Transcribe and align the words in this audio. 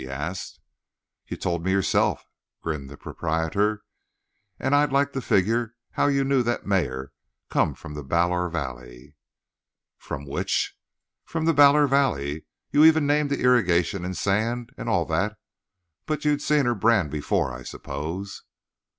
he 0.01 0.09
asked. 0.09 0.59
"You 1.27 1.37
told 1.37 1.63
me 1.63 1.69
yourself," 1.69 2.25
grinned 2.63 2.89
the 2.89 2.97
proprietor, 2.97 3.83
"and 4.59 4.73
I'd 4.73 4.91
like 4.91 5.13
to 5.13 5.21
figure 5.21 5.75
how 5.91 6.07
you 6.07 6.23
knew 6.23 6.41
the 6.41 6.59
mare 6.63 7.11
come 7.51 7.75
from 7.75 7.93
the 7.93 8.03
Ballor 8.03 8.51
Valley." 8.51 9.13
"From 9.99 10.25
which?" 10.25 10.75
"From 11.23 11.45
the 11.45 11.53
Ballor 11.53 11.87
Valley. 11.87 12.47
You 12.71 12.83
even 12.83 13.05
named 13.05 13.29
the 13.29 13.41
irrigation 13.41 14.03
and 14.03 14.17
sand 14.17 14.71
and 14.75 14.89
all 14.89 15.05
that. 15.05 15.37
But 16.07 16.25
you'd 16.25 16.41
seen 16.41 16.65
her 16.65 16.73
brand 16.73 17.11
before, 17.11 17.53
I 17.53 17.61
s'pose?" 17.61 18.41